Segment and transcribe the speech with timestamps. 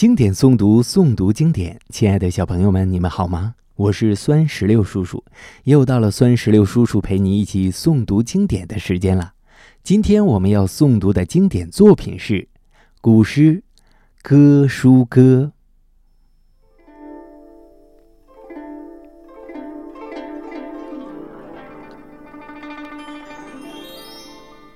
[0.00, 1.78] 经典诵读，诵读经典。
[1.90, 3.54] 亲爱的小朋友们，你们好吗？
[3.76, 5.22] 我是酸石榴叔叔，
[5.64, 9.34] 又到了酸石榴叔叔陪你一起诵读经典的时间了。
[9.82, 12.48] 今天我们要诵读的经典作品是
[13.02, 13.56] 古诗
[14.22, 15.52] 《歌书歌》。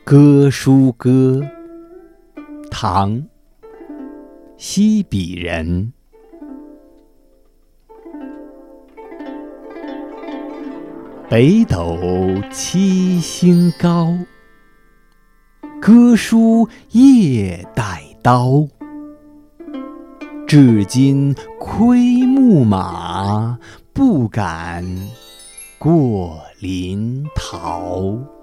[0.05, 1.41] 《歌书歌》，
[2.71, 3.25] 唐。
[4.57, 5.93] 西鄙人，
[11.29, 11.99] 北斗
[12.53, 14.17] 七星高，
[15.81, 18.67] 歌书夜带刀。
[20.47, 23.59] 至今窥牧马，
[23.93, 24.85] 不敢
[25.79, 28.34] 过临洮。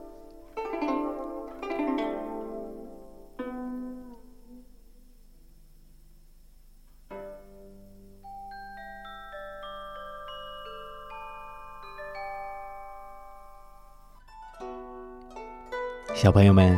[16.22, 16.78] 小朋友们，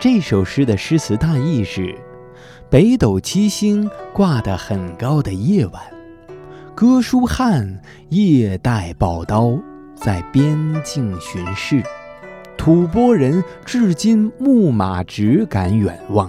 [0.00, 1.96] 这首诗的诗词大意是：
[2.68, 5.80] 北斗七星挂得很高的夜晚，
[6.74, 9.56] 哥舒翰夜带宝刀
[9.94, 11.80] 在边境巡视，
[12.58, 16.28] 吐蕃人至今木马只敢远望，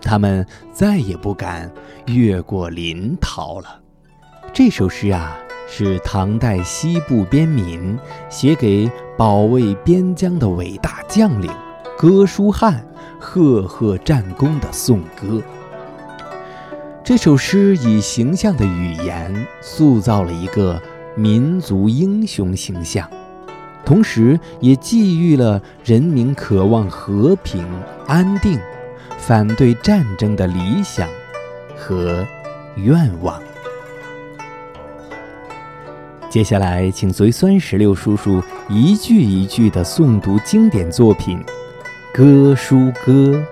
[0.00, 1.70] 他们再也不敢
[2.06, 3.80] 越过临洮了。
[4.52, 7.96] 这首诗啊，是唐代西部边民
[8.28, 11.48] 写给保卫边疆的伟大将领。
[12.02, 12.84] 哥舒翰
[13.20, 15.40] 赫赫战功的颂歌。
[17.04, 20.82] 这首诗以形象的语言塑造了一个
[21.14, 23.08] 民族英雄形象，
[23.84, 27.64] 同时也寄予了人民渴望和平
[28.08, 28.58] 安定、
[29.16, 31.08] 反对战争的理想
[31.76, 32.26] 和
[32.74, 33.40] 愿望。
[36.28, 41.38] 接下来，请随酸石榴叔叔一句一句地诵读经典作品。
[42.14, 43.12] 《歌书歌》，《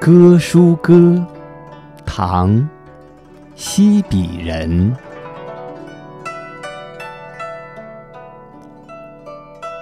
[0.00, 0.94] 歌书歌》，
[2.04, 2.50] 唐·
[3.54, 4.92] 西鄙人。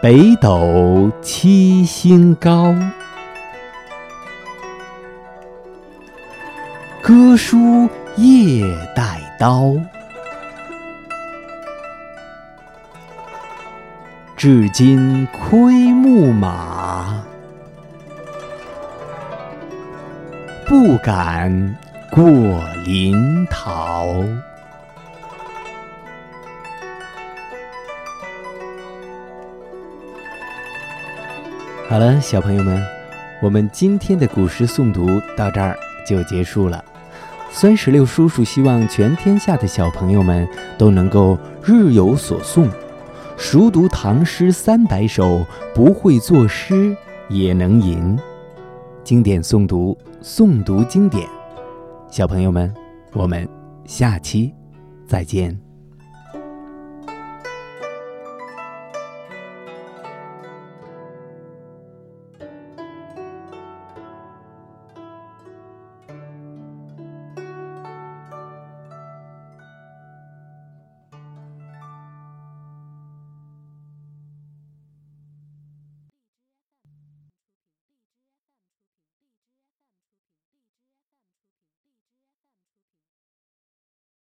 [0.03, 2.75] 北斗七星高，
[7.01, 9.73] 歌书夜带刀。
[14.41, 17.23] 至今窥牧马，
[20.67, 21.77] 不敢
[22.11, 22.25] 过
[22.87, 24.27] 临洮。
[31.87, 32.83] 好了，小朋友们，
[33.43, 36.83] 我们今天的古诗诵读到这儿就结束了。
[37.51, 40.49] 酸石榴叔叔希望全天下的小朋友们
[40.79, 42.71] 都能够日有所诵。
[43.41, 46.95] 熟读唐诗三百首，不会作诗
[47.31, 48.17] 也能吟。
[49.03, 51.27] 经典诵读，诵读经典。
[52.11, 52.73] 小朋友们，
[53.15, 53.49] 我们
[53.87, 54.55] 下期
[55.07, 55.59] 再见。